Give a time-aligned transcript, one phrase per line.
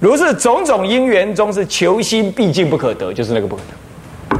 [0.00, 4.38] 如是种种因缘中，是求心毕竟不可得，就是那个不可得。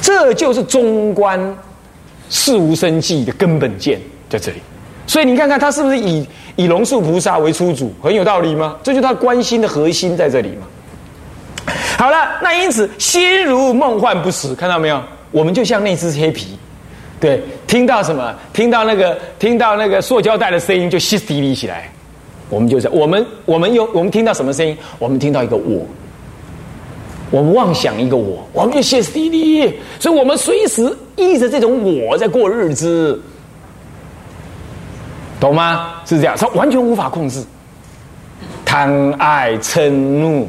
[0.00, 1.56] 这就是中观
[2.30, 4.58] 事无生计的根本见在这里。
[5.06, 8.76] 所以你看看他是不是以以龙树菩萨为出主，很有道理吗？
[8.82, 10.66] 这就是他关心的核心在这里嘛。
[11.98, 15.02] 好了，那因此心如梦幻不实，看到没有？
[15.30, 16.56] 我们就像那只黑皮，
[17.20, 18.34] 对，听到什么？
[18.52, 21.90] 听到那个听到那个塑胶袋的声音就歇斯底里起来。
[22.48, 24.76] 我们就是我们我们有我们听到什么声音？
[24.98, 25.86] 我们听到一个我，
[27.30, 29.78] 我们妄想一个我，我们就歇斯底里。
[29.98, 33.20] 所以我们随时依着这种我在过日子。
[35.38, 36.00] 懂吗？
[36.06, 37.44] 是这样，他完全无法控制，
[38.64, 40.48] 贪爱嗔怒、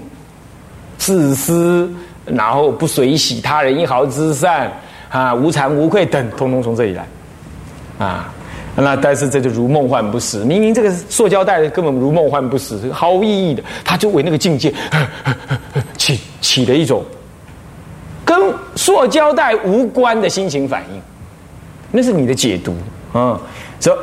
[0.97, 1.91] 自私，
[2.25, 4.71] 然后不随喜他人一毫之善
[5.09, 7.05] 啊，无惭无愧等，通通从这里来
[7.99, 8.33] 啊。
[8.77, 14.73] 那但是这就如梦幻不实，明明这个塑胶袋根本如梦幻不实，毫无意义的，他就为那个境界
[15.97, 17.03] 起起了一种
[18.23, 21.01] 跟塑胶袋无关的心情反应，
[21.91, 22.75] 那是你的解读
[23.17, 23.39] 啊，
[23.79, 23.97] 则。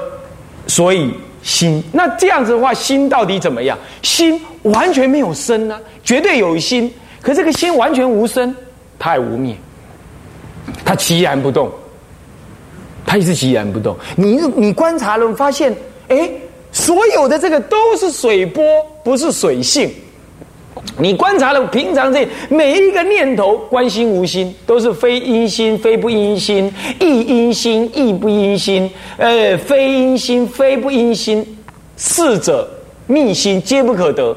[0.66, 3.77] 所以心，那这样子的话，心到底怎么样？
[4.00, 8.56] 心完全没有生呢，绝对有心，可这个心完全无生，
[8.98, 9.55] 它也无灭，
[10.86, 11.70] 它寂然不动，
[13.06, 13.97] 它也是寂然不动。
[14.16, 15.74] 你你观察了，发现，
[16.08, 16.30] 哎，
[16.72, 18.64] 所有的这个都是水波，
[19.02, 19.91] 不是水性。
[20.98, 31.44] 你观察了平常这每一个念头，观心无心，都是非因心，非不因心，亦因心，亦不因心，呃，非因心，非不因心，
[31.97, 32.69] 四者
[33.06, 34.36] 密心皆不可得。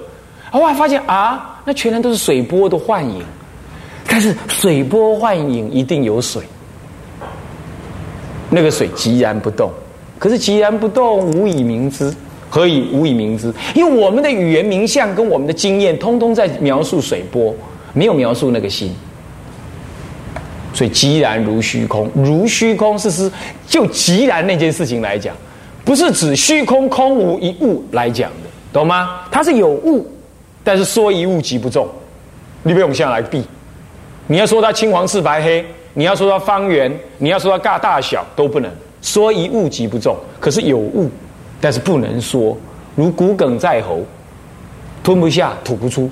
[0.50, 3.22] 后来，发现啊，那全然都是水波的幻影。
[4.08, 6.42] 但是水波幻影一定有水，
[8.50, 9.72] 那个水寂然不动，
[10.17, 12.14] 可是寂然不动，无以明之。
[12.50, 13.54] 何以无以明之？
[13.76, 17.54] 因为我们的语言名相跟我们的经验，通通在描述水波，
[17.92, 18.95] 没有描述那个心。
[20.73, 23.30] 所以寂然如虚空，如虚空是是
[23.67, 25.36] 就寂然那件事情来讲，
[25.83, 29.22] 不是指虚空空无一物来讲的，懂吗？
[29.30, 30.10] 它是有物，
[30.64, 31.86] 但是说一物即不中。
[32.64, 33.43] 你不用下来避，
[34.26, 35.66] 你要说它青黄赤白黑，
[35.98, 38.72] 你要说它方圆，你要说它大大小都不能
[39.02, 40.16] 说一物即不中。
[40.40, 41.10] 可是有物。
[41.60, 42.56] 但是不能说，
[42.96, 44.02] 如骨鲠在喉，
[45.04, 46.08] 吞不下，吐不出，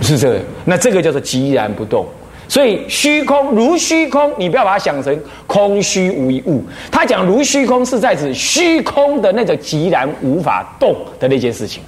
[0.00, 0.40] 是这个。
[0.64, 2.04] 那这个叫做寂然不动。
[2.48, 5.16] 所以虚空如虚空，你不要把它想成
[5.46, 6.64] 空虚无一物。
[6.90, 11.84] 他讲如虚空，是在指虚空的那个寂然无法动的那件事情，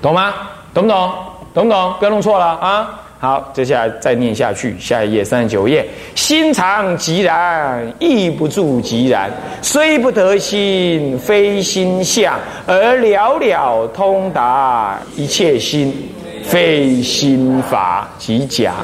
[0.00, 0.32] 懂吗？
[0.72, 1.12] 懂不懂？
[1.52, 1.94] 懂不懂？
[1.98, 3.01] 不要弄错了啊！
[3.22, 5.86] 好，接下来再念下去，下一页三十九页。
[6.16, 9.30] 心常即然，意不住即然，
[9.62, 15.94] 虽不得心，非心相，而了了通达一切心，
[16.42, 18.74] 非心法即假。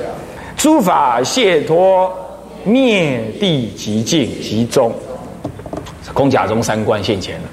[0.57, 2.09] 诸法解脱，
[2.63, 4.95] 灭地极静极中，
[6.15, 7.49] 空假中三观现前了。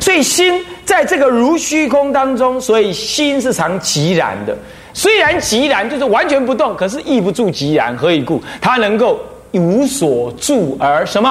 [0.00, 4.56] 所以心在这个如虚空当中，所以心是常寂然的。
[4.92, 8.42] 虽然寂然就是完全不动，可是亦不住寂然，何以故？
[8.60, 9.20] 它能够
[9.52, 11.30] 无所住而什么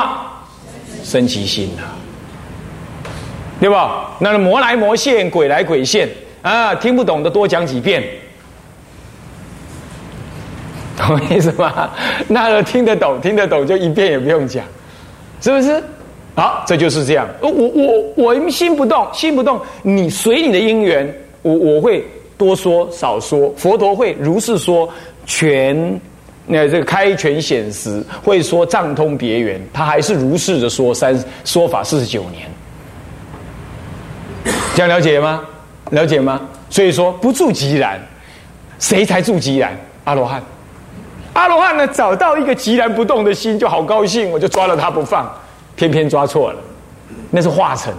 [1.04, 1.84] 生其心呢？
[3.60, 4.12] 对吧？
[4.20, 6.10] 那魔来魔现，鬼来鬼现
[6.42, 6.76] 啊！
[6.76, 8.04] 听不懂的多讲几遍，
[10.98, 11.90] 懂意思吗？
[12.28, 14.66] 那听得懂，听得懂就一遍也不用讲，
[15.40, 15.82] 是不是？
[16.36, 17.28] 好，这就是这样。
[17.42, 22.06] 我我我心不动，心不动，你随你的因缘，我我会。
[22.36, 24.90] 多说少说，佛陀会如是说，
[25.26, 26.02] 全
[26.48, 32.50] 那这个开权显实，会说藏通别圆，他还是如是的说三说法四十九年，
[34.76, 35.42] 这样了解吗？
[35.92, 36.42] 了解吗？
[36.72, 38.02] 所以说不住即然，
[38.80, 39.78] 谁才住即然？
[40.04, 40.44] 阿罗汉，
[41.34, 41.88] 阿罗汉呢？
[41.88, 45.32] 找到一个即然不动的心，就好高兴，我就抓了他不放，
[45.76, 46.60] 偏偏抓错了，
[47.30, 47.94] 那是化成，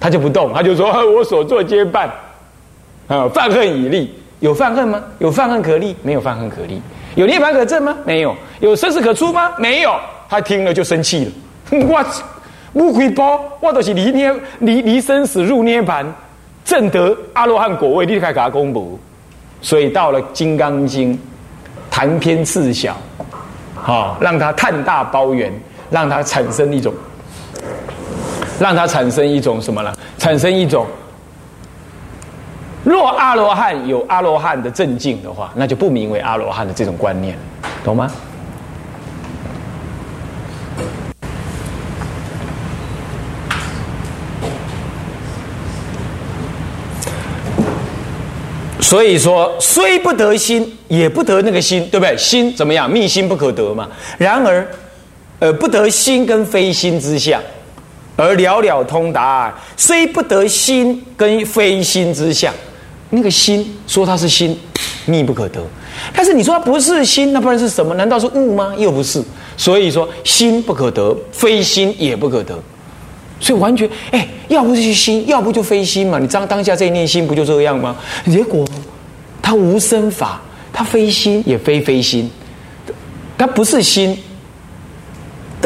[0.00, 2.10] 他就不动，他就说 我所作皆办。
[3.08, 5.00] 啊，犯恨已立，有犯恨吗？
[5.20, 6.82] 有犯恨可立，没有犯恨可立。
[7.14, 7.96] 有涅盘可证吗？
[8.04, 8.34] 没有。
[8.58, 9.52] 有生死可出吗？
[9.58, 9.94] 没有。
[10.28, 11.30] 他听了就生气了。
[11.86, 12.04] 我
[12.72, 16.04] 乌龟包，我都是离涅离离生死入涅盘，
[16.64, 18.98] 正得阿罗汉果位，立刻给他公布。
[19.62, 21.14] 所以到了《金刚经》，
[21.88, 22.96] 谈篇次小，
[23.74, 25.52] 好让他叹大包圆，
[25.90, 26.92] 让他产生一种，
[28.58, 29.92] 让他产生一种什么呢？
[30.18, 30.86] 产生一种。
[32.84, 37.36] 若阿罗汉有阿罗汉的正境的话，那就不名为阿罗汉的这种观念，
[37.84, 38.10] 懂吗？
[48.80, 52.16] 所以说，虽不得心，也不得那个心，对不对？
[52.16, 52.88] 心怎么样？
[52.88, 53.88] 密心不可得嘛。
[54.16, 54.64] 然而，
[55.38, 57.40] 而，不得心跟非心之相，
[58.16, 59.54] 而了了通达。
[59.76, 62.52] 虽不得心跟非心之相，
[63.10, 64.58] 那个心说它是心，
[65.04, 65.60] 密不可得。
[66.14, 67.94] 但是你说它不是心，那不然是什么？
[67.94, 68.74] 难道是物吗？
[68.76, 69.22] 又不是。
[69.56, 72.58] 所以说，心不可得，非心也不可得。
[73.38, 76.18] 所以完全，哎，要不就是心，要不就非心嘛。
[76.18, 77.96] 你当当下这一念心，不就这样吗？
[78.26, 78.66] 结果，
[79.42, 80.40] 它无生法，
[80.72, 82.30] 它非心也非非心，
[83.36, 84.18] 它不是心，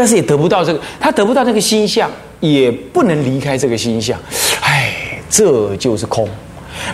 [0.00, 2.10] 但是也得不到这个，他得不到那个心相，
[2.40, 4.18] 也不能离开这个心相。
[4.62, 4.94] 哎，
[5.28, 6.26] 这就是空。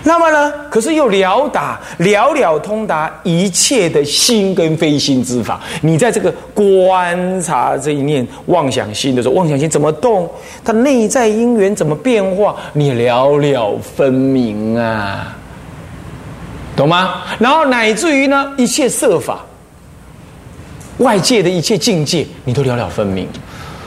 [0.02, 0.52] 那么呢？
[0.68, 5.60] 可是又了达了了通达一切的心跟非心之法。
[5.82, 10.28] 你在这个观察这一念妄想心的时候，妄想心怎么动？
[10.64, 12.56] 它内在因缘怎么变化？
[12.72, 15.32] 你了了分明啊，
[16.74, 17.22] 懂吗？
[17.38, 19.45] 然后乃至于呢，一切色法、
[20.98, 23.28] 外界的一切境界，你都了了分明，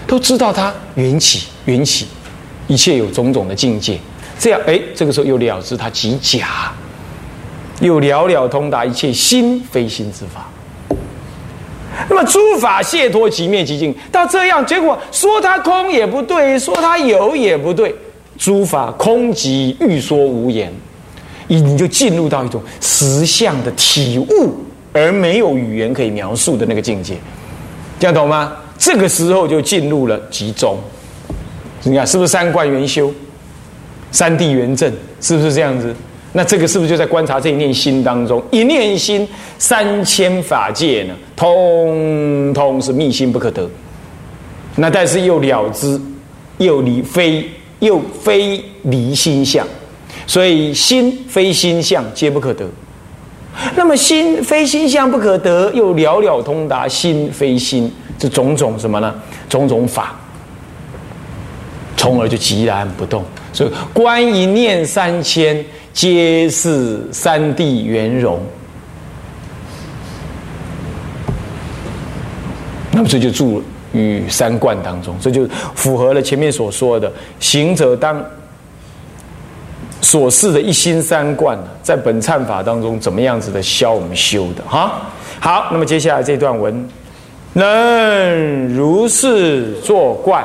[0.05, 2.05] 都知道它缘起，缘起，
[2.67, 3.97] 一切有种种的境界。
[4.37, 6.71] 这样，哎，这个时候又了知它即假，
[7.81, 10.47] 又了了通达一切心非心之法。
[12.07, 17.93] 那么诸法解脱即灭即净，到这样结果说它空也不对，说它有也不对，
[18.37, 20.71] 诸法空即欲说无言，
[21.47, 24.55] 你你就进入到一种实相的体悟，
[24.99, 27.15] 而没有语言可以描述的那个境界，
[27.99, 28.55] 这样懂吗？
[28.77, 30.77] 这个时候就进入了集中，
[31.83, 33.13] 你看是不是三观圆修？
[34.11, 34.91] 三地圆正
[35.21, 35.95] 是不是这样子？
[36.31, 38.41] 那这个是不是就在观察这一念心当中？
[38.51, 43.69] 一念心，三千法界呢，通通是密心不可得。
[44.75, 45.99] 那但是又了知，
[46.59, 47.49] 又离非
[47.79, 49.67] 又非离心相，
[50.25, 52.65] 所以心非心相皆不可得。
[53.75, 59.13] 那么心非心相不可得，又了了通达心非心，这种种什么呢？
[59.47, 60.15] 种种法，
[61.97, 63.23] 从而就寂然不动。
[63.51, 68.39] 所以观一念三千，皆是三地圆融。
[72.91, 73.63] 那么这就住
[73.93, 78.23] 于三观当中，这就符合了前面所说的行者当
[80.09, 85.03] 所示的一心三观，在本忏法当中怎么样子的消我们修的哈？
[85.39, 86.89] 好，那么接下来这段文，
[87.53, 90.43] 能如是作观。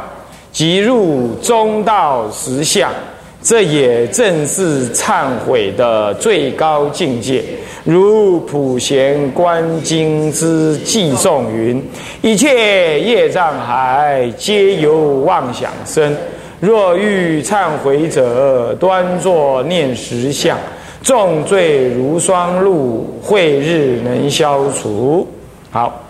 [0.52, 2.92] 即入中道实相，
[3.40, 7.42] 这也正是忏悔的最高境界。
[7.84, 11.82] 如普贤观经之记诵云：
[12.20, 14.94] 一切业障海，皆由
[15.24, 16.14] 妄想生。
[16.64, 20.56] 若欲忏悔者，端坐念实相，
[21.02, 25.28] 重罪如霜露，慧日能消除。
[25.70, 26.02] 好，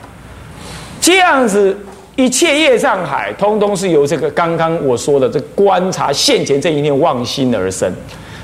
[1.01, 1.77] 这样子。
[2.17, 7.93] 一切业障海，通通是由这个刚刚我说的这观察现前这一念妄心而生。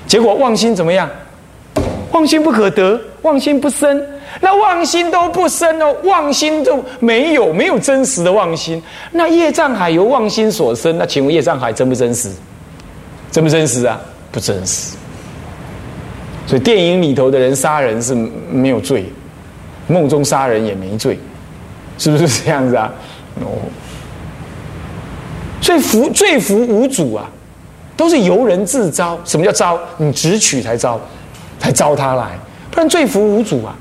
[0.09, 1.09] 结果妄心怎么样？
[2.13, 4.03] 妄心不可得，妄心不生。
[4.41, 8.81] 那妄心都不生哦，妄心都没有，没有真实的妄心。
[9.11, 12.31] 那业障海由妄心所生，那请问业障海真不真实？
[13.33, 14.01] 真不真实啊？
[14.31, 14.97] 不真实。
[16.47, 19.05] 所以电影里头的人杀人是没有罪，
[19.89, 21.19] 梦中杀人也没罪，
[21.99, 22.93] 是不是这样子啊？
[23.41, 23.59] 哦，
[25.61, 27.29] 所以福罪福无主啊，
[27.97, 29.19] 都是由人自招。
[29.25, 29.79] 什么叫招？
[29.97, 31.01] 你只取才招，
[31.61, 32.31] 才招他来，
[32.73, 33.77] 不然罪福无主啊。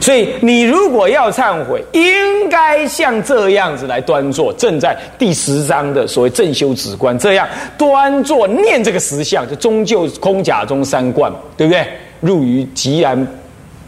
[0.00, 7.46] 所以你如果要忏悔，应该像这样子来端坐，正在第十章的所谓正修止观，这样
[7.78, 11.86] 端坐念这个实相，就终究空假中三观，对不对？
[12.20, 13.28] 入于寂然，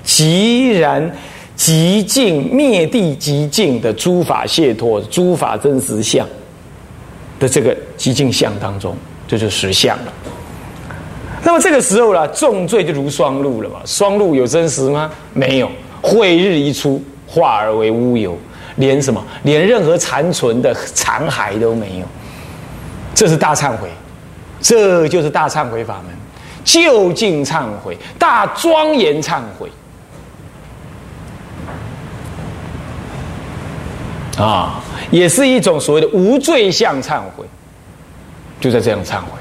[0.06, 1.10] 寂然。
[1.54, 6.26] 极尽灭地极尽的诸法解脱、诸法真实相
[7.38, 8.96] 的这个极尽相当中，
[9.28, 10.12] 这就实相了。
[11.44, 13.80] 那么这个时候呢，重罪就如霜露了嘛？
[13.84, 15.10] 霜露有真实吗？
[15.32, 15.70] 没有。
[16.00, 18.38] 晦日一出，化而为乌有，
[18.76, 19.22] 连什么？
[19.44, 22.06] 连任何残存的残骸都没有。
[23.14, 23.88] 这是大忏悔，
[24.60, 26.14] 这就是大忏悔法门，
[26.64, 29.70] 究竟忏悔，大庄严忏悔。
[34.38, 37.44] 啊，也是一种所谓的无罪相忏悔，
[38.60, 39.38] 就在这样忏悔。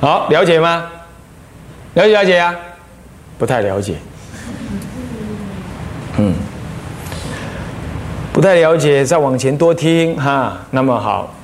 [0.00, 0.90] 好，了解吗？
[1.94, 2.54] 了解了解啊？
[3.38, 3.96] 不太了解。
[6.18, 6.34] 嗯，
[8.32, 10.58] 不太了解，再往前多听哈。
[10.70, 11.34] 那么好，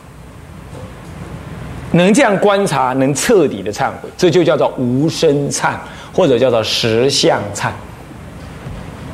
[1.93, 5.73] 能这样观察，能彻底的忏悔，这就叫做无声忏，
[6.13, 7.71] 或者叫做实相忏。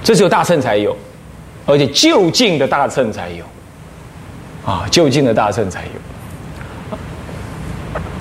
[0.02, 0.96] 这只有大乘才有，
[1.64, 3.44] 而且就近的大乘才有，
[4.64, 5.90] 啊，就近的大乘才有。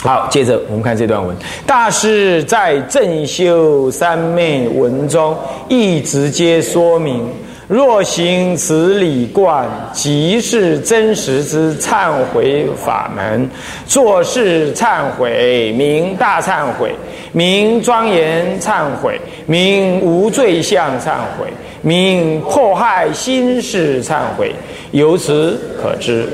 [0.03, 1.35] 好，接着我们看这段文，
[1.67, 5.37] 大师在正修三昧文中
[5.69, 7.23] 亦直接说明：
[7.67, 13.47] 若行此理观，即是真实之忏悔法门；
[13.85, 16.95] 做事忏悔，名大忏悔，
[17.31, 21.45] 名庄严忏悔，名无罪相忏悔，
[21.83, 24.51] 名迫害心事忏悔。
[24.93, 26.27] 由此可知，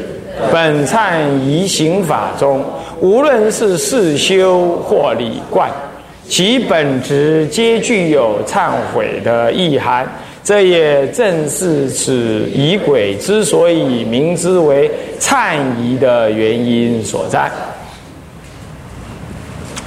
[0.54, 2.64] 本忏仪行法中。
[3.00, 5.70] 无论是世修或理观，
[6.28, 10.08] 其本质皆具有忏悔的意涵。
[10.44, 14.90] 这也正是此仪轨之所以名之为
[15.20, 17.52] 忏仪的原因所在，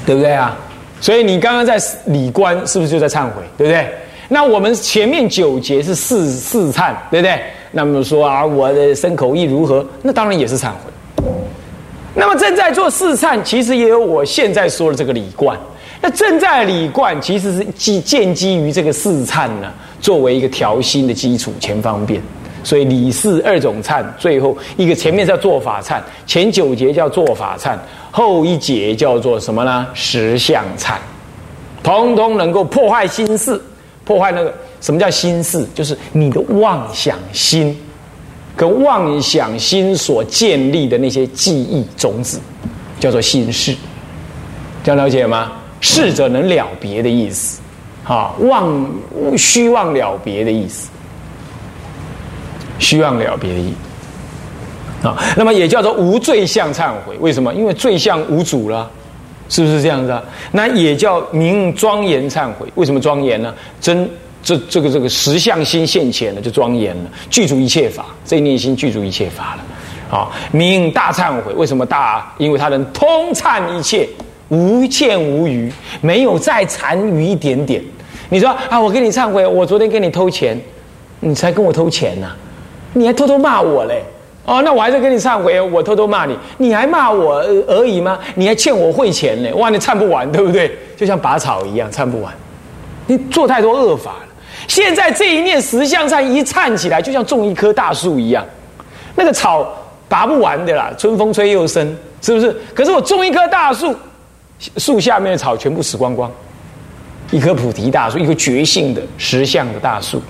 [0.04, 0.54] 对不对啊？
[1.00, 3.88] 所以你刚刚在理观是不是就在忏悔，对不对？
[4.28, 7.40] 那我们前面九节是四四忏，对不对？
[7.70, 9.82] 那么说啊，我的身口意如何？
[10.02, 10.92] 那当然也是忏悔。
[12.14, 15.58] 那么正在做四忏，其实也有我现在说的这个理观。
[16.02, 22.20] 那正在理观，其实是基建基于这个四忏呢，作为一个调心的基础，前方便。
[22.62, 27.74] 所以理四二种忏，最后一个前面叫做法忏，前九节叫做法忏，
[28.10, 29.86] 后一节叫做什么呢？
[29.94, 30.96] 实相忏，
[31.82, 33.58] 通通能够破坏心事，
[34.04, 35.66] 破坏那个什么叫心事？
[35.74, 37.74] 就是你的妄想心。
[38.56, 42.38] 跟妄想心所建立的那些记忆种子，
[42.98, 43.74] 叫做心事，
[44.84, 45.52] 这样了解吗？
[45.80, 47.60] 逝者能了别的意思，
[48.04, 48.86] 啊，妄
[49.36, 50.90] 虚妄了别的意思，
[52.78, 53.72] 虚妄了别的意，
[55.02, 57.16] 啊，那么也叫做无罪相忏悔。
[57.20, 57.54] 为什么？
[57.54, 58.90] 因为罪相无主了，
[59.48, 60.22] 是不是这样子啊？
[60.52, 62.68] 那也叫名庄严忏悔。
[62.74, 63.54] 为什么庄严呢？
[63.80, 64.06] 真。
[64.42, 71.52] 这这个这个实相心现前了，就庄严了，具足一切法，这念心具足一切法了，啊，名大忏悔。
[71.54, 72.32] 为什么大？
[72.38, 74.08] 因为他能通忏一切，
[74.48, 75.70] 无欠无余，
[76.00, 77.82] 没有再残余一点点。
[78.28, 80.58] 你说啊，我跟你忏悔，我昨天跟你偷钱，
[81.20, 82.28] 你才跟我偷钱呢，
[82.94, 84.02] 你还偷偷骂我嘞？
[84.46, 88.18] 哦，那我还在跟你忏悔，我偷偷骂你，你还骂我而已吗？
[88.34, 89.54] 你还欠我汇钱呢？
[89.54, 90.76] 哇，你忏不完，对不对？
[90.96, 92.32] 就像拔草一样，忏不完，
[93.06, 94.29] 你做太多恶法了。
[94.68, 98.44] 现在这一念石像上一颤起来，就像种一棵大树一样，
[99.14, 99.66] 那个草
[100.08, 102.54] 拔不完的啦，春风吹又生，是不是？
[102.74, 103.94] 可是我种一棵大树，
[104.76, 106.30] 树下面的草全部死光光，
[107.30, 110.22] 一棵菩提大树，一棵觉性的石像的大树，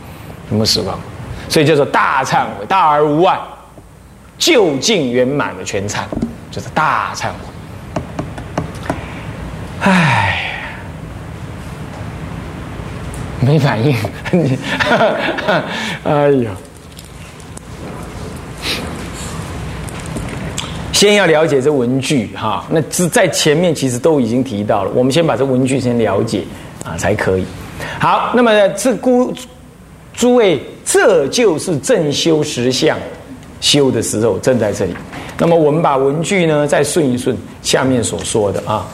[0.48, 0.98] 全部死光？
[1.48, 3.38] 所以叫做大忏悔，大而无外，
[4.38, 5.98] 究竟圆满的全忏，
[6.50, 8.02] 就是大忏悔。
[9.80, 10.46] 唉。
[13.40, 13.96] 没反应，
[14.32, 14.58] 你，
[16.04, 16.50] 哎呀！
[20.92, 26.44] 先要了解这文具哈，那只在前面其实都已经提到了，我们先把这文具先了解
[26.84, 27.44] 啊才可以。
[27.98, 29.32] 好，那么这孤
[30.12, 32.98] 诸位，这就是正修实相
[33.62, 34.94] 修的时候，正在这里。
[35.38, 38.86] 那么我们把文具呢再顺一顺下面所说的啊。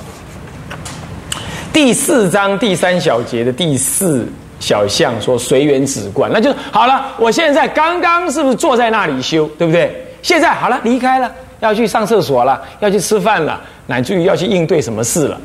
[1.76, 4.26] 第四章第三小节的第四
[4.58, 7.12] 小项说随缘止观，那就好了。
[7.18, 9.94] 我现在刚刚是不是坐在那里修，对不对？
[10.22, 11.30] 现在好了，离开了，
[11.60, 15.38] 要去上厕所了，要去吃饭了，乃至于要去应对什么事了？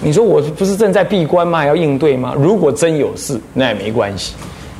[0.00, 1.66] 你说我不是正在闭关吗？
[1.66, 2.32] 要应对吗？
[2.38, 4.34] 如果真有事，那也没关系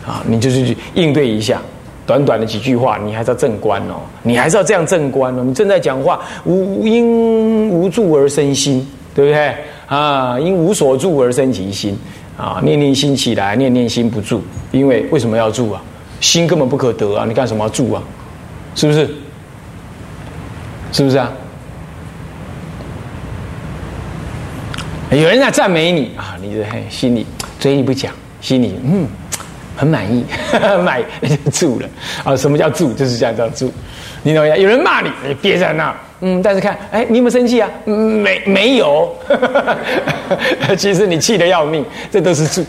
[0.06, 1.60] 啊，你就是去应对一下，
[2.06, 5.42] 短短的几句话，你还是要正观哦，你还是要这样正观哦。
[5.44, 9.52] 你正在讲话，无因无助而生心，对不对？
[9.94, 11.98] 啊，因无所住而生其心，
[12.38, 15.82] 啊，念念心起来，念念心不住，因为为什么要住啊？
[16.18, 18.02] 心根本不可得啊，你干什么要住啊？
[18.74, 19.10] 是不是？
[20.92, 21.30] 是不是啊？
[25.10, 27.26] 有人在赞美你啊，你的心里
[27.60, 29.06] 嘴里不讲，心里嗯
[29.76, 30.24] 很满意，
[30.82, 31.88] 满那就住了
[32.24, 32.34] 啊。
[32.34, 32.94] 什么叫住？
[32.94, 33.70] 就是这样叫住。
[34.22, 34.56] 你懂吗？
[34.56, 35.94] 有人骂你，你憋在那。
[36.24, 37.68] 嗯，但是看，哎，你有没有生气啊？
[37.84, 39.12] 没，没有。
[40.78, 42.64] 其实你气得要命，这都是住，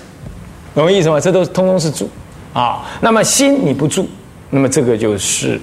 [0.74, 1.20] 懂我意思吗？
[1.20, 2.10] 这都通通是住
[2.52, 2.84] 啊。
[3.00, 4.10] 那么心你不住，
[4.50, 5.62] 那么这个就是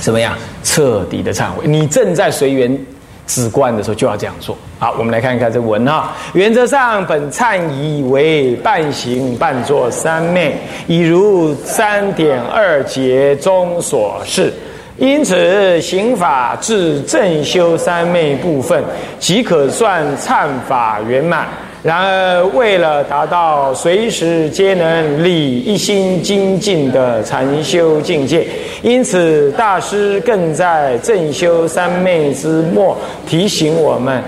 [0.00, 0.38] 怎么样？
[0.62, 1.66] 彻底的忏悔。
[1.66, 2.78] 你正在随缘
[3.26, 4.56] 止观的时候，就要这样做。
[4.78, 6.12] 好，我们来看一看这文哈。
[6.32, 14.52] 原则上，本忏仪为半行半坐三昧，已如三点二节中所示。
[14.98, 18.82] 因此，行法至正修三昧部分，
[19.18, 21.46] 即可算忏法圆满。
[21.82, 28.46] 然而，为了达到随时皆能理一心精进的禅修境界，
[28.82, 32.96] 因此大师更在正修三昧之末
[33.28, 34.22] 提醒我们。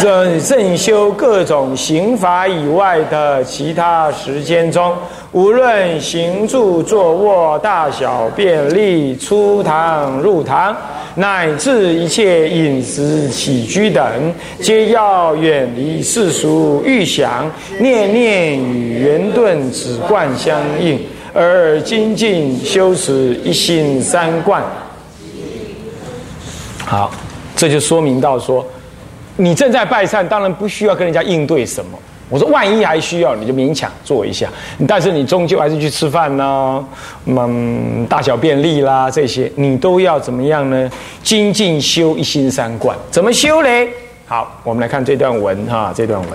[0.00, 4.96] 正正修各种刑法以外的其他时间中，
[5.32, 10.74] 无论行住坐卧、大小便利、出堂入堂，
[11.16, 20.98] 乃至一切饮食起居等，皆要远离世俗欲想，念念与圆顿止观相应，
[21.34, 24.62] 而精进修持一心三观。
[26.86, 27.10] 好，
[27.54, 28.66] 这就说明到说。
[29.36, 31.98] 你正在拜忏，当然不需要跟人家应对什么。
[32.28, 34.48] 我说，万一还需要，你就勉强做一下。
[34.86, 36.84] 但是你终究还是去吃饭呢，
[37.26, 40.90] 嗯，大小便利啦，这些你都要怎么样呢？
[41.22, 43.88] 精进修一心三观，怎么修嘞？
[44.26, 46.30] 好，我们来看这段文哈，这段文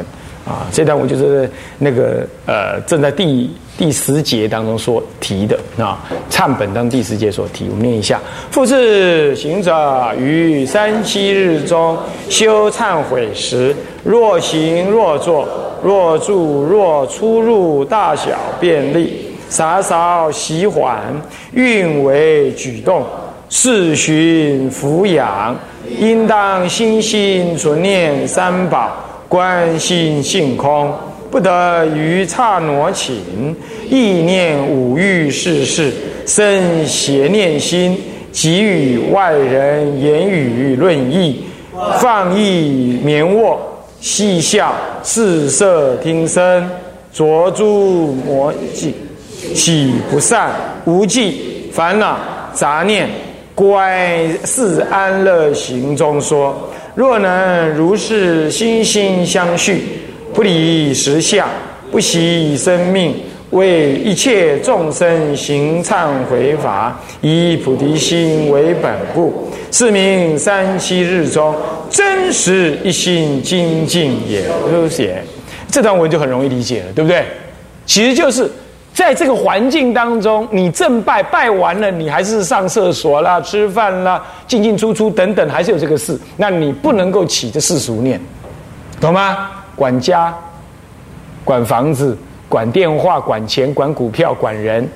[0.45, 3.49] 啊，这段文就是那个呃，正在第。
[3.75, 5.97] 第十节当中所提的啊，
[6.29, 8.21] 忏本当第十节所提，我们念一下：
[8.51, 11.97] 复次行者于三七日中
[12.29, 15.47] 修忏悔时，若行若坐，
[15.83, 21.01] 若住若出入，大小便利，洒扫习缓，
[21.51, 23.03] 运为举动，
[23.49, 25.55] 视循俯仰，
[25.99, 28.95] 应当心心存念三宝，
[29.27, 30.91] 观心性空。
[31.29, 33.15] 不得于刹挪寝，
[33.89, 35.91] 意念五欲事事，
[36.27, 37.99] 生邪念心，
[38.31, 41.43] 给予外人言语论议，
[41.99, 43.59] 放逸眠卧，
[44.03, 46.69] 细笑四色听声，
[47.13, 48.93] 着诸魔迹，
[49.55, 50.51] 喜不善
[50.83, 52.19] 无忌烦恼
[52.53, 53.09] 杂念，
[53.55, 59.85] 乖是安乐行中说，若能如是心心相续。
[60.33, 61.47] 不离实相，
[61.89, 63.15] 不惜生命，
[63.53, 71.55] 为一切众生行忏悔法，以菩提心为本故，是名三七日中
[71.89, 74.43] 真实一心精进也。
[74.69, 75.23] 是写
[75.71, 77.25] 这段文就很容易理解了，对不对？
[77.85, 78.49] 其实就是
[78.93, 88.19] 在这个环境当中，你正拜拜完了，你还是上厕所啦、吃饭啦、进进出出等等，还是有这个事，那你不能够起这世俗念，
[88.99, 89.49] 懂吗？
[89.75, 90.33] 管家、
[91.43, 92.15] 管房子、
[92.53, 94.87] 管电话、管钱、管股票、管人，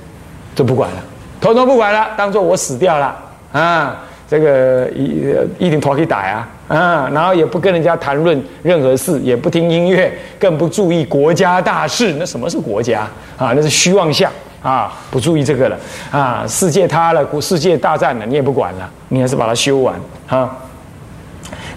[0.53, 1.03] 都不管了，
[1.41, 3.17] 统统不管了，当做我死掉了
[3.51, 3.97] 啊！
[4.29, 7.09] 这个一一顶头可以打呀啊！
[7.11, 12.13] 然后也不跟人家谈论任何事，也不听音乐，更不注意国家大事。
[12.19, 13.53] 那什么是国家啊？
[13.55, 14.93] 那是虚妄相啊！
[15.09, 15.75] 不注意这个了
[16.11, 16.45] 啊！
[16.47, 20.55] 世界塌了，世界大战了，你也不管了，你还是把它修完啊！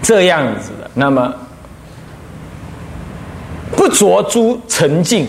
[0.03, 1.33] 这样子的，那么。
[3.73, 5.27] 不着诸沉静，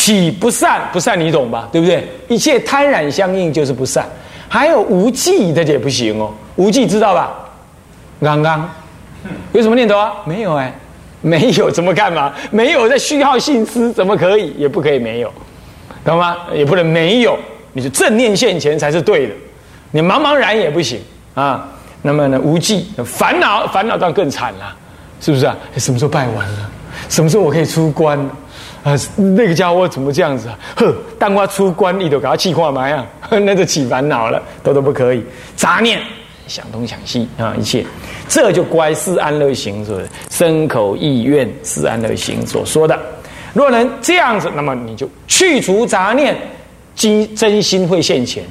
[0.00, 0.80] 起不善？
[0.92, 1.68] 不善你懂吧？
[1.70, 2.08] 对不对？
[2.28, 4.06] 一切贪染相应就是不善。
[4.48, 6.32] 还有无忌，这也不行哦。
[6.56, 7.32] 无忌知道吧？
[8.20, 8.68] 刚刚
[9.52, 10.12] 有什么念头啊？
[10.24, 10.74] 没有哎，
[11.20, 12.32] 没有怎么干嘛？
[12.50, 14.52] 没有在虚耗性思，怎么可以？
[14.58, 15.32] 也不可以没有，
[16.04, 16.36] 懂吗？
[16.52, 17.38] 也不能没有，
[17.72, 19.34] 你是正念现前才是对的。
[19.90, 20.98] 你茫茫然也不行
[21.34, 21.68] 啊。
[22.02, 22.40] 那么呢？
[22.40, 24.74] 无忌烦恼，烦恼当然更惨了，
[25.20, 25.54] 是不是啊？
[25.76, 26.70] 什么时候拜完了？
[27.08, 28.18] 什么时候我可以出关？
[28.82, 30.58] 啊，那个家伙怎么这样子啊？
[30.76, 33.06] 呵，当我出关，你都给他气化嘛样？
[33.28, 35.22] 那就起烦恼了，都都不可以。
[35.54, 36.00] 杂念
[36.46, 37.84] 想东想西啊，一切
[38.28, 40.08] 这就乖四安乐行，是不是？
[40.30, 42.98] 身口意愿四安乐行所说的。
[43.52, 46.36] 若能这样子，那么你就去除杂念，
[46.94, 48.44] 真真心会现前。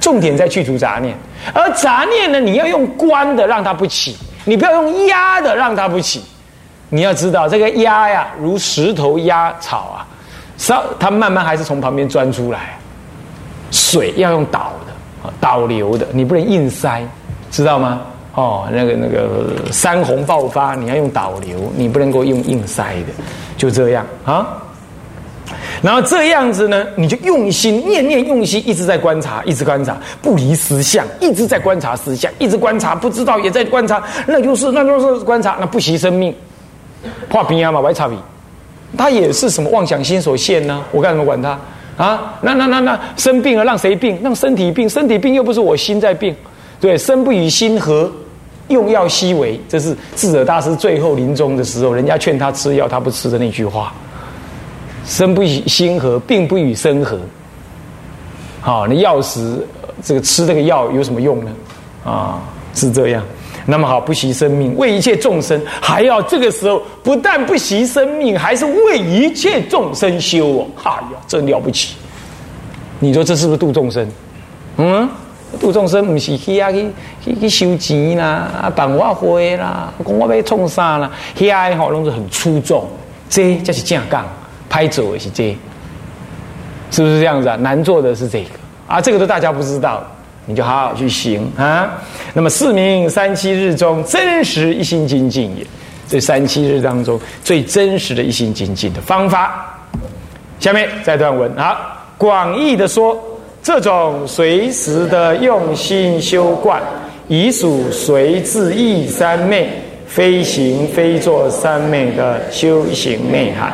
[0.00, 1.16] 重点在去除杂念，
[1.52, 6.22] 而杂念呢，你要用观的让它不起，你不要用压的让它不起。
[6.88, 10.06] 你要知道，这个压呀，如石头压草啊，
[10.56, 12.78] 稍它慢慢还是从旁边钻出来。
[13.72, 17.02] 水要用导的，导流的，你不能硬塞，
[17.50, 18.00] 知道吗？
[18.34, 23.12] 哦，那个那个山洪爆发，你要用导流，你不能够用硬塞的，
[23.56, 24.46] 就这样啊。
[25.82, 36.34] 然后这样子呢，你就用心念念用心，一直在观察，一直观察，不离实相，一直在观察实相，一直观察，不知道也在观察，那就是那就是观察，那不惜生命。
[37.30, 38.16] 画鼻啊嘛，歪差鼻，
[38.96, 40.82] 他也是什么妄想心所现呢？
[40.92, 41.58] 我干什么管他
[41.96, 42.34] 啊？
[42.42, 44.18] 那那那那生病了，让谁病？
[44.22, 46.34] 让身体病，身体病又不是我心在病，
[46.80, 48.10] 对，身不与心合，
[48.68, 53.92] 用药悉为，这是智者大师最后临终的时候，人家劝他吃药，他不吃的那句话。
[55.04, 57.18] 身不与心合，病不与身合。
[58.60, 59.64] 好，那药食
[60.02, 61.50] 这个吃这个药有什么用呢？
[62.04, 62.40] 啊，
[62.74, 63.22] 是这样。
[63.68, 70.66] 那么好，不惜生命为一切众生，还要这个时候不但不惜生命，还是为一切众生修哦！
[70.84, 71.96] 哎呀，真了不起！
[73.00, 74.08] 你说这是不是度众生？
[74.76, 75.08] 嗯，
[75.58, 76.88] 度众生不是去啊去
[77.24, 81.10] 去去收钱啦，啊办我会啦，讲我要创啥啦？
[81.36, 82.86] 遐个吼拢是很出众，
[83.28, 84.24] 这才是正讲，
[84.68, 85.58] 拍走的是这，
[86.92, 87.56] 是不是这样子啊？
[87.56, 88.50] 难做的是这个
[88.86, 90.06] 啊，这个都大家不知道。
[90.48, 91.90] 你就好好去行啊！
[92.32, 95.66] 那么四明三七日中真实一心精进也，
[96.08, 99.76] 这三七日当中最真实的一心精进的方法。
[100.60, 103.20] 下面再段文啊，广义的说，
[103.60, 106.80] 这种随时的用心修观，
[107.26, 109.68] 已属随自意三昧，
[110.06, 113.72] 非行非作三昧的修行内涵。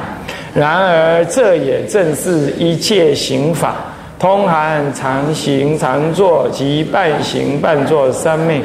[0.55, 3.77] 然而，这也正是一切行法。
[4.23, 8.63] 通含常行常坐及半行半坐三昧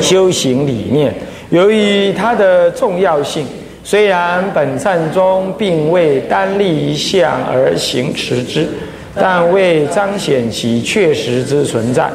[0.00, 1.14] 修行理念。
[1.50, 3.46] 由于它的重要性，
[3.84, 8.66] 虽然本善中并未单立一项而行持之，
[9.14, 12.10] 但为彰显其确实之存在，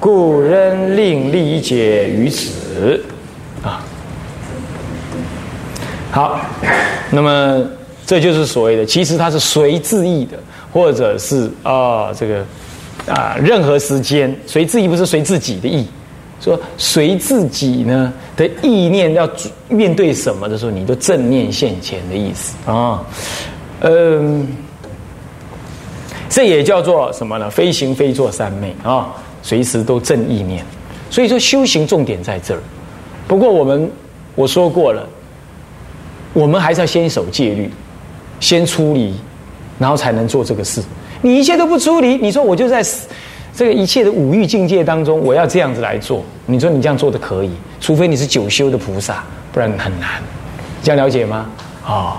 [0.00, 3.00] 故仍另理解于此。
[3.62, 3.84] 啊，
[6.10, 6.40] 好，
[7.12, 7.62] 那么
[8.04, 10.36] 这就是所谓的，其实它是随自意的。
[10.76, 12.44] 或者是啊，这个
[13.06, 15.86] 啊，任何时间随自己不是随自己的意，
[16.38, 19.26] 说随自己呢的意念要
[19.70, 23.02] 面对什么的时候，你都正念现前的意思啊，
[23.80, 24.46] 嗯，
[26.28, 27.48] 这也叫做什么呢？
[27.48, 30.62] 非行非作三昧啊，随时都正意念。
[31.08, 32.60] 所以说修行重点在这儿。
[33.26, 33.90] 不过我们
[34.34, 35.08] 我说过了，
[36.34, 37.70] 我们还是要先守戒律，
[38.40, 39.14] 先出离。
[39.78, 40.82] 然后才能做这个事。
[41.22, 42.84] 你一切都不处理，你说我就在
[43.54, 46.22] 这个一切的五欲境界当中，我要这样子来做。
[46.44, 47.50] 你说你这样做的可以？
[47.80, 50.22] 除非你是九修的菩萨，不然很难。
[50.82, 51.46] 这样了解吗？
[51.84, 52.16] 啊，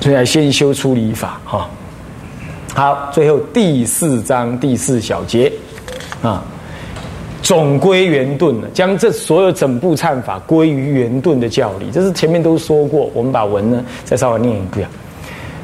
[0.00, 1.70] 所以要先修出离法哈。
[2.74, 5.52] 好，最后第四章第四小节
[6.22, 6.42] 啊，
[7.42, 11.90] 总归圆顿了，将这所有整部忏法归于圆顿的教理。
[11.92, 14.88] 这是前面都说过，我们把文呢再稍微念一遍。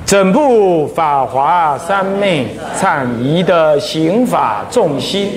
[0.09, 2.47] 整部法华三昧
[2.81, 5.31] 忏仪的行法重心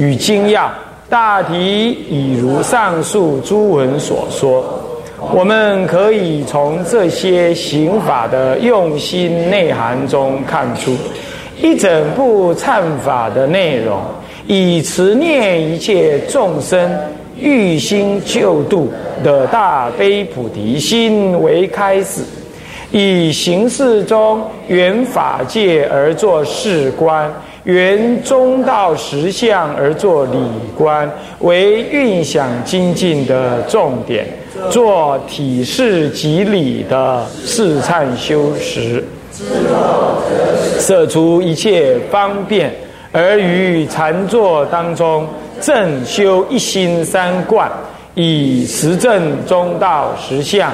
[0.00, 0.68] 与精要，
[1.08, 4.64] 大体已如上述诸文所说。
[5.32, 10.96] 我们可以从这些行法的用心内涵中看出，
[11.62, 14.00] 一整部忏法的内容
[14.48, 16.90] 以持念一切众生
[17.38, 22.22] 欲心救度的大悲菩提心为开始。
[22.92, 27.30] 以形式中圆法界而作事观，
[27.64, 30.38] 圆中道实相而作理
[30.78, 34.26] 观，为运想精进的重点，
[34.70, 39.04] 做体式即理的四忏修持，
[40.78, 42.72] 摄出一切方便，
[43.10, 45.26] 而于禅坐当中
[45.60, 47.68] 正修一心三观，
[48.14, 50.72] 以实证中道实相。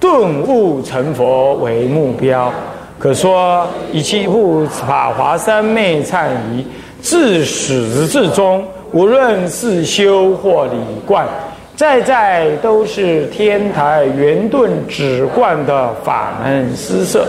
[0.00, 2.52] 顿悟成佛为目标，
[2.98, 6.66] 可说以七护法华三昧忏仪，
[7.00, 10.76] 自始至终，无论是修或理
[11.06, 11.26] 观，
[11.74, 17.26] 在在都是天台圆顿止观的法门施设，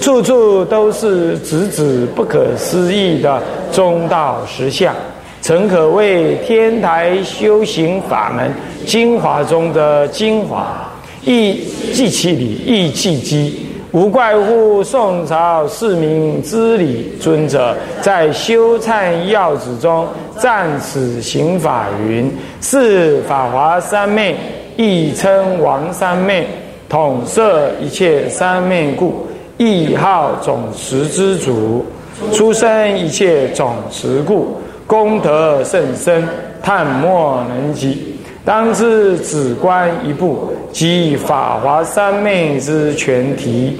[0.00, 4.94] 处处都是直指不可思议的中道实相，
[5.42, 8.52] 诚可谓天台修行法门
[8.86, 10.90] 精华中的精华。
[11.24, 20.06] 亦即其理，亦即机，无怪乎宋朝四明知礼尊者在修忏要旨中
[20.38, 24.36] 赞此行法云：是法华三昧，
[24.76, 26.46] 亦称王三昧，
[26.88, 31.86] 统摄一切三昧故，亦号总持之主，
[32.32, 36.28] 出生一切总持故，功德甚深，
[36.62, 38.13] 叹莫能及。
[38.44, 43.72] 当知止观一部，即法华三昧之全体；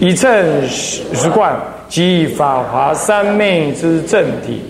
[0.00, 1.54] 一正十观，
[1.88, 4.62] 即法华三昧之正体。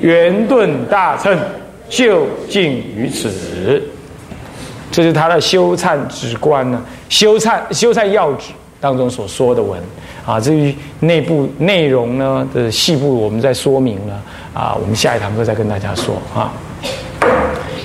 [0.00, 1.38] 圆顿大乘，
[1.90, 3.82] 就近于此。
[4.90, 9.78] 这是他的修忏止观呢，修忏修忏要旨当中所说的文
[10.24, 10.40] 啊。
[10.40, 14.22] 至于内部内容呢的细部，我们再说明了
[14.54, 14.74] 啊。
[14.80, 16.50] 我们下一堂课再跟大家说啊。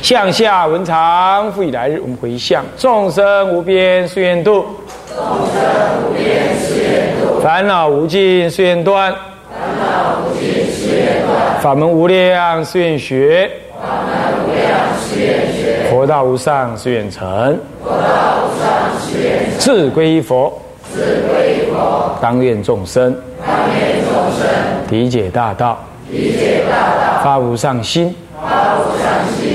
[0.01, 2.65] 向下文长复以来日我们回向。
[2.75, 4.65] 众生无边誓愿度。
[5.07, 9.13] 众生无边誓愿度烦恼无尽誓愿断。
[9.13, 11.61] 烦恼无尽誓愿断。
[11.61, 13.49] 法门无量誓愿学。
[13.79, 17.59] 法门无量誓愿学佛道无上誓愿成。
[17.83, 20.59] 佛道无上誓愿至归依佛
[20.95, 22.17] 至归依佛。
[22.19, 23.15] 当愿众生。
[23.45, 24.49] 当愿众生。
[24.89, 25.77] 理解大道。
[26.09, 27.23] 理解大道。
[27.23, 28.15] 发无上心。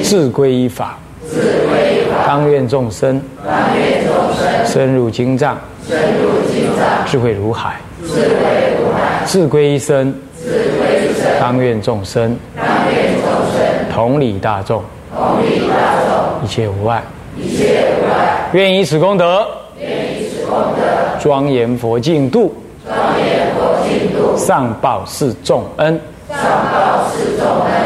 [0.02, 0.98] 智归依法
[2.26, 10.14] 当愿众生当愿众生深入经藏深入经藏智慧如海智慧如海归一生
[11.40, 14.82] 当愿众生当愿众生同理大众
[15.14, 17.02] 同理大众一切无碍
[17.36, 18.48] 一切无碍。
[18.52, 19.46] 愿以此功德
[21.20, 22.54] 庄严佛净土
[22.86, 27.04] 庄严佛净上报四重恩上报
[27.38, 27.85] 众恩。